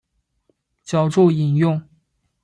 [0.81, 1.79] 脚注引用